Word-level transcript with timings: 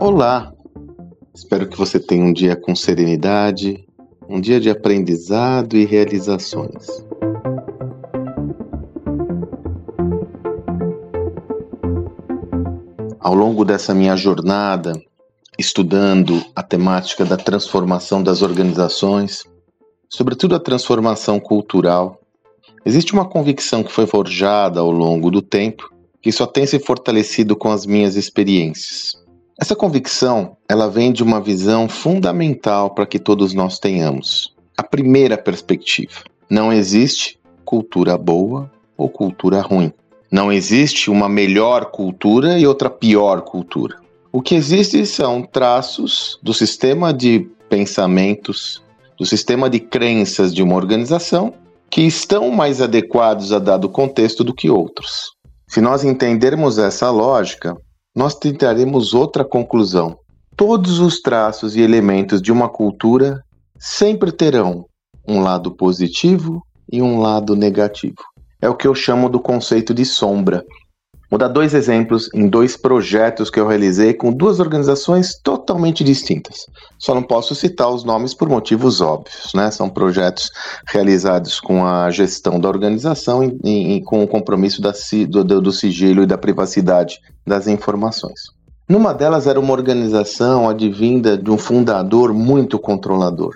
Olá! 0.00 0.52
Espero 1.34 1.68
que 1.68 1.76
você 1.76 1.98
tenha 1.98 2.24
um 2.24 2.32
dia 2.32 2.54
com 2.54 2.74
serenidade, 2.74 3.84
um 4.28 4.40
dia 4.40 4.60
de 4.60 4.70
aprendizado 4.70 5.76
e 5.76 5.84
realizações. 5.84 6.86
Ao 13.18 13.34
longo 13.34 13.64
dessa 13.64 13.92
minha 13.92 14.16
jornada, 14.16 14.92
estudando 15.58 16.40
a 16.54 16.62
temática 16.62 17.24
da 17.24 17.36
transformação 17.36 18.22
das 18.22 18.42
organizações, 18.42 19.42
sobretudo 20.08 20.54
a 20.54 20.60
transformação 20.60 21.40
cultural, 21.40 22.20
existe 22.84 23.12
uma 23.12 23.28
convicção 23.28 23.82
que 23.82 23.92
foi 23.92 24.06
forjada 24.06 24.78
ao 24.78 24.90
longo 24.90 25.30
do 25.30 25.42
tempo 25.42 25.97
que 26.28 26.32
só 26.32 26.44
tem 26.46 26.66
se 26.66 26.78
fortalecido 26.78 27.56
com 27.56 27.70
as 27.70 27.86
minhas 27.86 28.14
experiências. 28.14 29.16
Essa 29.58 29.74
convicção, 29.74 30.58
ela 30.68 30.86
vem 30.86 31.10
de 31.10 31.22
uma 31.22 31.40
visão 31.40 31.88
fundamental 31.88 32.90
para 32.90 33.06
que 33.06 33.18
todos 33.18 33.54
nós 33.54 33.78
tenhamos. 33.78 34.54
A 34.76 34.82
primeira 34.82 35.38
perspectiva: 35.38 36.24
não 36.50 36.70
existe 36.70 37.40
cultura 37.64 38.18
boa 38.18 38.70
ou 38.94 39.08
cultura 39.08 39.62
ruim. 39.62 39.90
Não 40.30 40.52
existe 40.52 41.10
uma 41.10 41.30
melhor 41.30 41.86
cultura 41.86 42.58
e 42.58 42.66
outra 42.66 42.90
pior 42.90 43.40
cultura. 43.40 43.96
O 44.30 44.42
que 44.42 44.54
existe 44.54 45.06
são 45.06 45.40
traços 45.40 46.38
do 46.42 46.52
sistema 46.52 47.10
de 47.10 47.48
pensamentos, 47.70 48.82
do 49.18 49.24
sistema 49.24 49.70
de 49.70 49.80
crenças 49.80 50.54
de 50.54 50.62
uma 50.62 50.76
organização 50.76 51.54
que 51.90 52.02
estão 52.02 52.50
mais 52.50 52.82
adequados 52.82 53.50
a 53.50 53.58
dado 53.58 53.88
contexto 53.88 54.44
do 54.44 54.52
que 54.52 54.68
outros. 54.68 55.37
Se 55.68 55.82
nós 55.82 56.02
entendermos 56.02 56.78
essa 56.78 57.10
lógica, 57.10 57.76
nós 58.16 58.34
tentaremos 58.34 59.12
outra 59.12 59.44
conclusão. 59.44 60.18
Todos 60.56 60.98
os 60.98 61.20
traços 61.20 61.76
e 61.76 61.80
elementos 61.80 62.40
de 62.40 62.50
uma 62.50 62.68
cultura 62.68 63.44
sempre 63.78 64.32
terão 64.32 64.86
um 65.26 65.40
lado 65.40 65.70
positivo 65.70 66.62
e 66.90 67.02
um 67.02 67.20
lado 67.20 67.54
negativo. 67.54 68.16
É 68.60 68.68
o 68.68 68.74
que 68.74 68.88
eu 68.88 68.94
chamo 68.94 69.28
do 69.28 69.38
conceito 69.38 69.92
de 69.92 70.06
sombra. 70.06 70.64
Vou 71.30 71.38
dar 71.38 71.48
dois 71.48 71.74
exemplos 71.74 72.30
em 72.32 72.48
dois 72.48 72.74
projetos 72.74 73.50
que 73.50 73.60
eu 73.60 73.66
realizei 73.66 74.14
com 74.14 74.32
duas 74.32 74.60
organizações 74.60 75.38
totalmente 75.38 76.02
distintas. 76.02 76.64
Só 76.98 77.14
não 77.14 77.22
posso 77.22 77.54
citar 77.54 77.90
os 77.90 78.02
nomes 78.02 78.32
por 78.32 78.48
motivos 78.48 79.02
óbvios, 79.02 79.52
né? 79.54 79.70
São 79.70 79.90
projetos 79.90 80.50
realizados 80.86 81.60
com 81.60 81.84
a 81.84 82.10
gestão 82.10 82.58
da 82.58 82.68
organização 82.68 83.44
e, 83.62 83.96
e 83.96 84.02
com 84.02 84.22
o 84.22 84.28
compromisso 84.28 84.80
da, 84.80 84.92
do, 85.28 85.60
do 85.60 85.72
sigilo 85.72 86.22
e 86.22 86.26
da 86.26 86.38
privacidade 86.38 87.18
das 87.46 87.66
informações. 87.66 88.40
Numa 88.88 89.12
delas 89.12 89.46
era 89.46 89.60
uma 89.60 89.74
organização 89.74 90.66
advinda 90.66 91.36
de 91.36 91.50
um 91.50 91.58
fundador 91.58 92.32
muito 92.32 92.78
controlador 92.78 93.52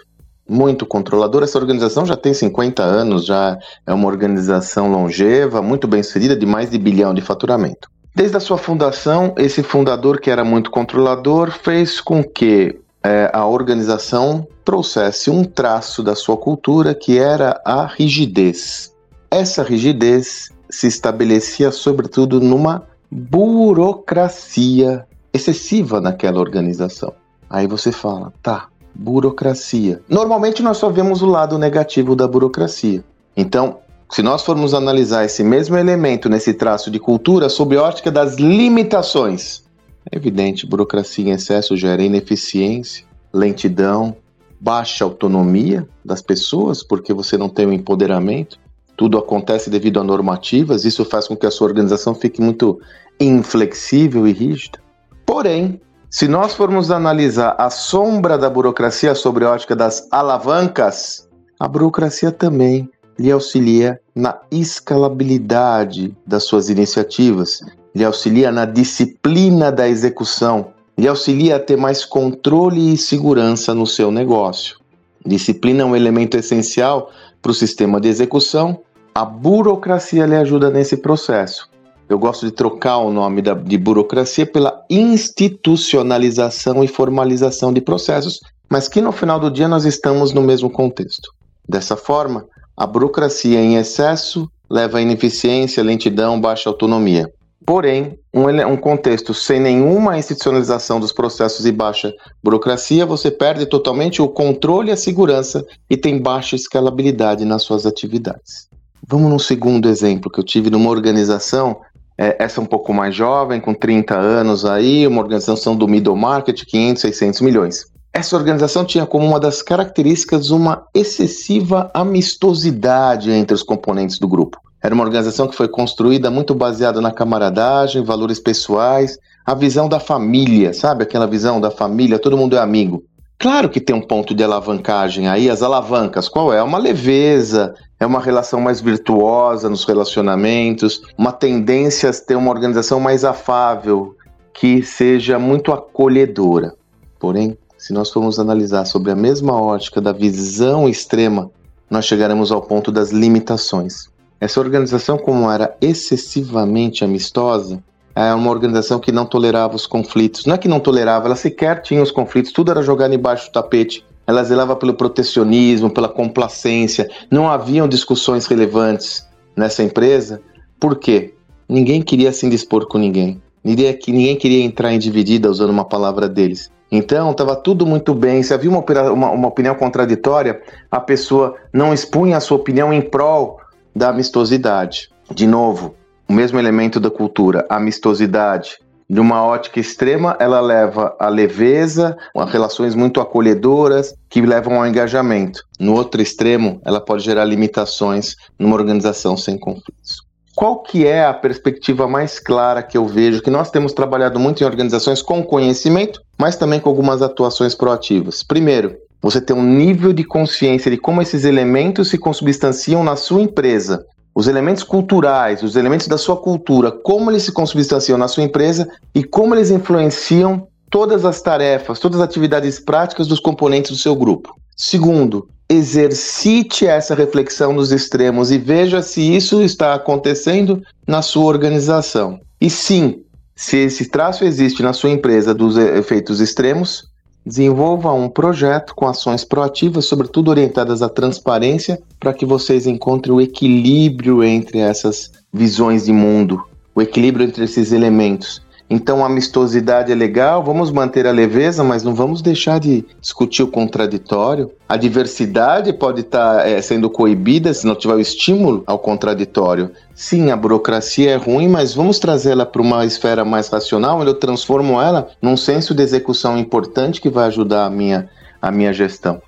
muito 0.52 0.84
controlador. 0.84 1.42
Essa 1.42 1.58
organização 1.58 2.04
já 2.04 2.16
tem 2.16 2.34
50 2.34 2.82
anos, 2.82 3.24
já 3.24 3.58
é 3.86 3.92
uma 3.92 4.06
organização 4.06 4.90
longeva, 4.90 5.62
muito 5.62 5.88
bem 5.88 6.02
sucedida, 6.02 6.36
de 6.36 6.44
mais 6.44 6.70
de 6.70 6.78
bilhão 6.78 7.14
de 7.14 7.22
faturamento. 7.22 7.90
Desde 8.14 8.36
a 8.36 8.40
sua 8.40 8.58
fundação, 8.58 9.34
esse 9.38 9.62
fundador, 9.62 10.20
que 10.20 10.30
era 10.30 10.44
muito 10.44 10.70
controlador, 10.70 11.50
fez 11.50 11.98
com 12.00 12.22
que 12.22 12.78
é, 13.02 13.30
a 13.32 13.46
organização 13.46 14.46
trouxesse 14.64 15.30
um 15.30 15.42
traço 15.44 16.02
da 16.02 16.14
sua 16.14 16.36
cultura 16.36 16.94
que 16.94 17.18
era 17.18 17.60
a 17.64 17.86
rigidez. 17.86 18.92
Essa 19.30 19.62
rigidez 19.62 20.50
se 20.68 20.86
estabelecia 20.86 21.72
sobretudo 21.72 22.38
numa 22.38 22.86
burocracia 23.10 25.06
excessiva 25.32 26.00
naquela 26.00 26.38
organização. 26.38 27.14
Aí 27.48 27.66
você 27.66 27.92
fala, 27.92 28.32
tá, 28.42 28.68
burocracia. 28.94 30.00
Normalmente 30.08 30.62
nós 30.62 30.76
só 30.76 30.90
vemos 30.90 31.22
o 31.22 31.26
lado 31.26 31.58
negativo 31.58 32.14
da 32.14 32.26
burocracia. 32.26 33.04
Então, 33.36 33.78
se 34.10 34.22
nós 34.22 34.42
formos 34.42 34.74
analisar 34.74 35.24
esse 35.24 35.42
mesmo 35.42 35.76
elemento 35.76 36.28
nesse 36.28 36.52
traço 36.52 36.90
de 36.90 36.98
cultura 36.98 37.48
sob 37.48 37.76
a 37.76 37.82
ótica 37.82 38.10
das 38.10 38.36
limitações, 38.36 39.62
é 40.10 40.16
evidente, 40.16 40.66
burocracia 40.66 41.24
em 41.24 41.30
excesso 41.30 41.76
gera 41.76 42.02
ineficiência, 42.02 43.06
lentidão, 43.32 44.16
baixa 44.60 45.04
autonomia 45.04 45.88
das 46.04 46.20
pessoas, 46.20 46.82
porque 46.82 47.14
você 47.14 47.38
não 47.38 47.48
tem 47.48 47.66
o 47.66 47.72
empoderamento. 47.72 48.58
Tudo 48.96 49.16
acontece 49.16 49.70
devido 49.70 49.98
a 49.98 50.04
normativas, 50.04 50.84
isso 50.84 51.04
faz 51.04 51.26
com 51.26 51.36
que 51.36 51.46
a 51.46 51.50
sua 51.50 51.66
organização 51.66 52.14
fique 52.14 52.40
muito 52.40 52.78
inflexível 53.18 54.26
e 54.28 54.32
rígida. 54.32 54.78
Porém, 55.24 55.80
se 56.12 56.28
nós 56.28 56.52
formos 56.52 56.90
analisar 56.90 57.54
a 57.56 57.70
sombra 57.70 58.36
da 58.36 58.50
burocracia 58.50 59.14
sobre 59.14 59.46
a 59.46 59.50
ótica 59.50 59.74
das 59.74 60.06
alavancas, 60.10 61.26
a 61.58 61.66
burocracia 61.66 62.30
também 62.30 62.86
lhe 63.18 63.32
auxilia 63.32 63.98
na 64.14 64.38
escalabilidade 64.50 66.14
das 66.26 66.44
suas 66.44 66.68
iniciativas, 66.68 67.60
lhe 67.94 68.04
auxilia 68.04 68.52
na 68.52 68.66
disciplina 68.66 69.72
da 69.72 69.88
execução, 69.88 70.74
lhe 70.98 71.08
auxilia 71.08 71.56
a 71.56 71.60
ter 71.60 71.78
mais 71.78 72.04
controle 72.04 72.92
e 72.92 72.98
segurança 72.98 73.72
no 73.72 73.86
seu 73.86 74.10
negócio. 74.12 74.78
Disciplina 75.24 75.80
é 75.80 75.86
um 75.86 75.96
elemento 75.96 76.36
essencial 76.36 77.10
para 77.40 77.52
o 77.52 77.54
sistema 77.54 77.98
de 77.98 78.08
execução, 78.08 78.80
a 79.14 79.24
burocracia 79.24 80.26
lhe 80.26 80.36
ajuda 80.36 80.68
nesse 80.68 80.98
processo. 80.98 81.71
Eu 82.12 82.18
gosto 82.18 82.44
de 82.44 82.52
trocar 82.52 82.98
o 82.98 83.10
nome 83.10 83.40
da, 83.40 83.54
de 83.54 83.78
burocracia 83.78 84.44
pela 84.44 84.84
institucionalização 84.90 86.84
e 86.84 86.86
formalização 86.88 87.72
de 87.72 87.80
processos, 87.80 88.38
mas 88.68 88.86
que 88.86 89.00
no 89.00 89.12
final 89.12 89.40
do 89.40 89.50
dia 89.50 89.66
nós 89.66 89.86
estamos 89.86 90.30
no 90.34 90.42
mesmo 90.42 90.68
contexto. 90.68 91.30
Dessa 91.66 91.96
forma, 91.96 92.44
a 92.76 92.86
burocracia 92.86 93.58
em 93.58 93.76
excesso 93.76 94.46
leva 94.68 94.98
a 94.98 95.00
ineficiência, 95.00 95.82
lentidão, 95.82 96.38
baixa 96.38 96.68
autonomia. 96.68 97.32
Porém, 97.64 98.18
um, 98.34 98.46
um, 98.46 98.76
contexto 98.76 99.32
sem 99.32 99.58
nenhuma 99.58 100.18
institucionalização 100.18 101.00
dos 101.00 101.12
processos 101.12 101.64
e 101.64 101.72
baixa 101.72 102.12
burocracia, 102.44 103.06
você 103.06 103.30
perde 103.30 103.64
totalmente 103.64 104.20
o 104.20 104.28
controle 104.28 104.90
e 104.90 104.92
a 104.92 104.98
segurança 104.98 105.64
e 105.88 105.96
tem 105.96 106.20
baixa 106.20 106.56
escalabilidade 106.56 107.46
nas 107.46 107.62
suas 107.62 107.86
atividades. 107.86 108.70
Vamos 109.08 109.30
no 109.30 109.40
segundo 109.40 109.88
exemplo 109.88 110.30
que 110.30 110.38
eu 110.38 110.44
tive 110.44 110.70
numa 110.70 110.90
organização 110.90 111.80
é, 112.16 112.36
essa 112.38 112.60
é 112.60 112.62
um 112.62 112.66
pouco 112.66 112.92
mais 112.92 113.14
jovem, 113.14 113.60
com 113.60 113.74
30 113.74 114.16
anos 114.16 114.64
aí, 114.64 115.06
uma 115.06 115.20
organização 115.20 115.74
do 115.74 115.88
middle 115.88 116.16
market, 116.16 116.64
500, 116.64 117.00
600 117.00 117.40
milhões. 117.40 117.86
Essa 118.12 118.36
organização 118.36 118.84
tinha 118.84 119.06
como 119.06 119.26
uma 119.26 119.40
das 119.40 119.62
características 119.62 120.50
uma 120.50 120.86
excessiva 120.94 121.90
amistosidade 121.94 123.30
entre 123.30 123.54
os 123.54 123.62
componentes 123.62 124.18
do 124.18 124.28
grupo. 124.28 124.58
Era 124.82 124.94
uma 124.94 125.04
organização 125.04 125.48
que 125.48 125.56
foi 125.56 125.68
construída 125.68 126.30
muito 126.30 126.54
baseada 126.54 127.00
na 127.00 127.10
camaradagem, 127.10 128.04
valores 128.04 128.38
pessoais, 128.38 129.16
a 129.46 129.54
visão 129.54 129.88
da 129.88 129.98
família, 129.98 130.74
sabe? 130.74 131.04
Aquela 131.04 131.26
visão 131.26 131.60
da 131.60 131.70
família, 131.70 132.18
todo 132.18 132.36
mundo 132.36 132.56
é 132.56 132.58
amigo. 132.58 133.02
Claro 133.42 133.68
que 133.68 133.80
tem 133.80 133.92
um 133.96 134.00
ponto 134.00 134.36
de 134.36 134.44
alavancagem 134.44 135.26
aí, 135.26 135.50
as 135.50 135.64
alavancas, 135.64 136.28
qual 136.28 136.54
é? 136.54 136.62
Uma 136.62 136.78
leveza, 136.78 137.74
é 137.98 138.06
uma 138.06 138.20
relação 138.20 138.60
mais 138.60 138.80
virtuosa 138.80 139.68
nos 139.68 139.84
relacionamentos, 139.84 141.02
uma 141.18 141.32
tendência 141.32 142.08
a 142.08 142.12
ter 142.12 142.36
uma 142.36 142.52
organização 142.52 143.00
mais 143.00 143.24
afável, 143.24 144.14
que 144.54 144.80
seja 144.84 145.40
muito 145.40 145.72
acolhedora. 145.72 146.72
Porém, 147.18 147.58
se 147.76 147.92
nós 147.92 148.12
formos 148.12 148.38
analisar 148.38 148.84
sobre 148.84 149.10
a 149.10 149.16
mesma 149.16 149.60
ótica 149.60 150.00
da 150.00 150.12
visão 150.12 150.88
extrema, 150.88 151.50
nós 151.90 152.04
chegaremos 152.04 152.52
ao 152.52 152.62
ponto 152.62 152.92
das 152.92 153.10
limitações. 153.10 154.08
Essa 154.40 154.60
organização, 154.60 155.18
como 155.18 155.50
era 155.50 155.76
excessivamente 155.80 157.04
amistosa, 157.04 157.82
é 158.14 158.34
uma 158.34 158.50
organização 158.50 158.98
que 158.98 159.10
não 159.10 159.24
tolerava 159.24 159.74
os 159.74 159.86
conflitos. 159.86 160.44
Não 160.44 160.54
é 160.54 160.58
que 160.58 160.68
não 160.68 160.80
tolerava, 160.80 161.26
ela 161.26 161.36
sequer 161.36 161.82
tinha 161.82 162.02
os 162.02 162.10
conflitos, 162.10 162.52
tudo 162.52 162.70
era 162.70 162.82
jogado 162.82 163.14
embaixo 163.14 163.48
do 163.48 163.52
tapete. 163.52 164.04
Ela 164.26 164.44
zelava 164.44 164.76
pelo 164.76 164.94
protecionismo, 164.94 165.90
pela 165.90 166.08
complacência. 166.08 167.10
Não 167.30 167.50
haviam 167.50 167.88
discussões 167.88 168.46
relevantes 168.46 169.26
nessa 169.56 169.82
empresa. 169.82 170.40
Por 170.78 170.96
quê? 170.96 171.34
Ninguém 171.68 172.02
queria 172.02 172.32
se 172.32 172.46
indispor 172.46 172.86
com 172.86 172.98
ninguém. 172.98 173.42
Ninguém, 173.64 173.98
ninguém 174.08 174.36
queria 174.36 174.64
entrar 174.64 174.92
em 174.92 174.98
dividida, 174.98 175.50
usando 175.50 175.70
uma 175.70 175.84
palavra 175.84 176.28
deles. 176.28 176.70
Então, 176.90 177.30
estava 177.30 177.56
tudo 177.56 177.86
muito 177.86 178.14
bem. 178.14 178.42
Se 178.42 178.52
havia 178.52 178.70
uma, 178.70 178.84
uma, 179.10 179.30
uma 179.30 179.48
opinião 179.48 179.74
contraditória, 179.74 180.60
a 180.90 181.00
pessoa 181.00 181.56
não 181.72 181.94
expunha 181.94 182.36
a 182.36 182.40
sua 182.40 182.58
opinião 182.58 182.92
em 182.92 183.00
prol 183.00 183.58
da 183.96 184.10
amistosidade. 184.10 185.08
De 185.34 185.46
novo, 185.46 185.94
o 186.32 186.34
mesmo 186.34 186.58
elemento 186.58 186.98
da 186.98 187.10
cultura, 187.10 187.66
a 187.68 187.76
amistosidade. 187.76 188.78
De 189.08 189.20
uma 189.20 189.44
ótica 189.44 189.78
extrema, 189.78 190.34
ela 190.40 190.62
leva 190.62 191.14
a 191.20 191.28
leveza, 191.28 192.16
a 192.34 192.46
relações 192.46 192.94
muito 192.94 193.20
acolhedoras 193.20 194.14
que 194.30 194.40
levam 194.40 194.76
ao 194.76 194.86
engajamento. 194.86 195.62
No 195.78 195.92
outro 195.92 196.22
extremo, 196.22 196.80
ela 196.86 197.02
pode 197.02 197.22
gerar 197.22 197.44
limitações 197.44 198.34
numa 198.58 198.74
organização 198.74 199.36
sem 199.36 199.58
conflitos. 199.58 200.22
qual 200.54 200.82
que 200.82 201.06
é 201.06 201.24
a 201.24 201.34
perspectiva 201.34 202.08
mais 202.08 202.38
clara 202.38 202.82
que 202.82 202.96
eu 202.96 203.06
vejo 203.06 203.42
que 203.42 203.50
nós 203.50 203.70
temos 203.70 203.92
trabalhado 203.92 204.38
muito 204.38 204.62
em 204.62 204.66
organizações 204.66 205.20
com 205.20 205.42
conhecimento, 205.42 206.20
mas 206.38 206.56
também 206.56 206.80
com 206.80 206.88
algumas 206.88 207.20
atuações 207.20 207.74
proativas. 207.74 208.42
Primeiro, 208.42 208.96
você 209.20 209.40
tem 209.40 209.54
um 209.54 209.62
nível 209.62 210.12
de 210.12 210.24
consciência 210.24 210.90
de 210.90 210.96
como 210.96 211.20
esses 211.20 211.44
elementos 211.44 212.08
se 212.08 212.16
consubstanciam 212.16 213.04
na 213.04 213.16
sua 213.16 213.42
empresa. 213.42 214.04
Os 214.34 214.48
elementos 214.48 214.82
culturais, 214.82 215.62
os 215.62 215.76
elementos 215.76 216.06
da 216.06 216.16
sua 216.16 216.36
cultura, 216.36 216.90
como 216.90 217.30
eles 217.30 217.42
se 217.42 217.52
consubstanciam 217.52 218.16
na 218.16 218.28
sua 218.28 218.42
empresa 218.42 218.88
e 219.14 219.22
como 219.22 219.54
eles 219.54 219.70
influenciam 219.70 220.66
todas 220.90 221.24
as 221.24 221.40
tarefas, 221.40 221.98
todas 221.98 222.20
as 222.20 222.24
atividades 222.24 222.78
práticas 222.78 223.26
dos 223.26 223.40
componentes 223.40 223.90
do 223.90 223.96
seu 223.96 224.16
grupo. 224.16 224.54
Segundo, 224.76 225.48
exercite 225.68 226.86
essa 226.86 227.14
reflexão 227.14 227.72
nos 227.72 227.92
extremos 227.92 228.50
e 228.50 228.58
veja 228.58 229.02
se 229.02 229.20
isso 229.20 229.62
está 229.62 229.94
acontecendo 229.94 230.82
na 231.06 231.22
sua 231.22 231.44
organização. 231.44 232.40
E 232.60 232.68
sim, 232.68 233.22
se 233.54 233.76
esse 233.76 234.08
traço 234.08 234.44
existe 234.44 234.82
na 234.82 234.92
sua 234.92 235.10
empresa 235.10 235.54
dos 235.54 235.76
efeitos 235.76 236.40
extremos, 236.40 237.11
desenvolva 237.44 238.12
um 238.12 238.28
projeto 238.28 238.94
com 238.94 239.06
ações 239.06 239.44
proativas, 239.44 240.04
sobretudo 240.04 240.50
orientadas 240.50 241.02
à 241.02 241.08
transparência, 241.08 242.00
para 242.18 242.32
que 242.32 242.46
vocês 242.46 242.86
encontrem 242.86 243.34
o 243.34 243.40
equilíbrio 243.40 244.44
entre 244.44 244.78
essas 244.78 245.32
visões 245.52 246.04
de 246.04 246.12
mundo, 246.12 246.62
o 246.94 247.02
equilíbrio 247.02 247.44
entre 247.44 247.64
esses 247.64 247.92
elementos. 247.92 248.61
Então 248.88 249.22
a 249.22 249.26
amistosidade 249.26 250.12
é 250.12 250.14
legal, 250.14 250.62
vamos 250.62 250.90
manter 250.90 251.26
a 251.26 251.30
leveza, 251.30 251.82
mas 251.82 252.02
não 252.02 252.14
vamos 252.14 252.42
deixar 252.42 252.78
de 252.78 253.04
discutir 253.20 253.62
o 253.62 253.66
contraditório. 253.68 254.70
A 254.88 254.96
diversidade 254.96 255.92
pode 255.92 256.20
estar 256.20 256.58
tá, 256.58 256.68
é, 256.68 256.80
sendo 256.82 257.08
coibida 257.08 257.72
se 257.72 257.86
não 257.86 257.94
tiver 257.94 258.14
o 258.14 258.20
estímulo 258.20 258.82
ao 258.86 258.98
contraditório. 258.98 259.90
Sim, 260.14 260.50
a 260.50 260.56
burocracia 260.56 261.30
é 261.30 261.36
ruim, 261.36 261.68
mas 261.68 261.94
vamos 261.94 262.18
trazê-la 262.18 262.66
para 262.66 262.82
uma 262.82 263.06
esfera 263.06 263.44
mais 263.44 263.68
racional, 263.68 264.20
onde 264.20 264.30
eu 264.30 264.34
transformo 264.34 265.00
ela 265.00 265.28
num 265.40 265.56
senso 265.56 265.94
de 265.94 266.02
execução 266.02 266.58
importante 266.58 267.20
que 267.20 267.30
vai 267.30 267.46
ajudar 267.46 267.86
a 267.86 267.90
minha, 267.90 268.28
a 268.60 268.70
minha 268.70 268.92
gestão. 268.92 269.40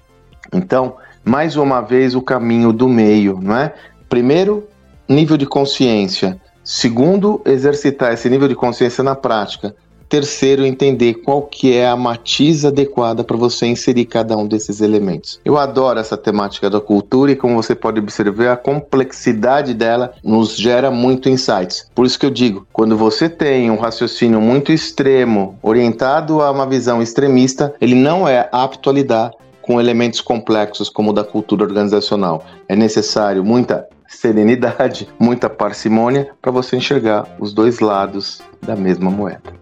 Então, 0.53 0.95
mais 1.23 1.57
uma 1.57 1.81
vez, 1.81 2.15
o 2.15 2.23
caminho 2.23 2.73
do 2.73 2.89
meio, 2.89 3.39
não 3.43 3.57
é? 3.57 3.75
Primeiro, 4.09 4.67
nível 5.09 5.37
de 5.37 5.47
consciência. 5.47 6.41
Segundo, 6.65 7.43
exercitar 7.45 8.15
esse 8.15 8.29
nível 8.31 8.49
de 8.49 8.55
consciência 8.55 9.05
na 9.05 9.15
prática. 9.15 9.77
Terceiro, 10.09 10.65
entender 10.65 11.15
qual 11.15 11.43
que 11.43 11.77
é 11.77 11.89
a 11.89 11.97
matiz 11.97 12.65
adequada 12.65 13.25
para 13.25 13.37
você 13.37 13.67
inserir 13.67 14.05
cada 14.07 14.37
um 14.37 14.47
desses 14.47 14.81
elementos. 14.81 15.41
Eu 15.45 15.59
adoro 15.59 15.99
essa 15.99 16.17
temática 16.17 16.71
da 16.71 16.81
cultura 16.81 17.33
e 17.33 17.37
como 17.37 17.57
você 17.57 17.75
pode 17.75 18.01
observar, 18.01 18.53
a 18.53 18.57
complexidade 18.57 19.75
dela 19.75 20.15
nos 20.23 20.57
gera 20.57 20.91
muito 20.91 21.29
insights. 21.29 21.91
Por 21.95 22.07
isso 22.07 22.19
que 22.19 22.27
eu 22.27 22.31
digo, 22.31 22.67
quando 22.73 22.97
você 22.97 23.29
tem 23.29 23.71
um 23.71 23.77
raciocínio 23.77 24.41
muito 24.41 24.73
extremo, 24.73 25.59
orientado 25.63 26.41
a 26.41 26.51
uma 26.51 26.67
visão 26.67 27.03
extremista, 27.03 27.75
ele 27.81 27.95
não 27.95 28.29
é 28.29 28.49
apto 28.53 28.89
a 28.89 28.93
lidar 28.93 29.33
com 29.61 29.81
elementos 29.81 30.21
complexos 30.21 30.91
como 30.91 31.11
o 31.11 31.13
da 31.13 31.25
cultura 31.25 31.65
organizacional. 31.65 32.45
É 32.69 32.77
necessário 32.77 33.43
muita 33.43 33.89
serenidade, 34.17 35.09
muita 35.19 35.49
parcimônia 35.51 36.31
para 36.41 36.53
você 36.53 36.77
enxergar 36.77 37.27
os 37.39 37.53
dois 37.53 37.81
lados 37.81 38.43
da 38.63 38.75
mesma 38.75 39.11
moeda. 39.11 39.53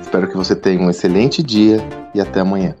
Espero 0.00 0.28
que 0.28 0.36
você 0.36 0.56
tenha 0.56 0.80
um 0.80 0.90
excelente 0.90 1.42
dia 1.42 1.78
e 2.14 2.20
até 2.20 2.40
amanhã. 2.40 2.74